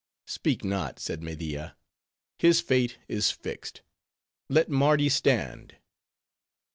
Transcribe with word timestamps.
"Speak 0.25 0.63
not," 0.63 0.97
said 0.97 1.21
Media. 1.21 1.75
"His 2.39 2.59
fate 2.59 2.97
is 3.07 3.29
fixed. 3.29 3.83
Let 4.49 4.67
Mardi 4.67 5.09
stand." 5.09 5.75